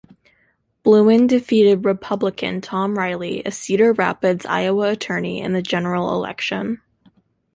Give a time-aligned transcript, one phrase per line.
[0.83, 6.81] Blouin defeated Republican Tom Riley, a Cedar Rapids, Iowa attorney, in the general election.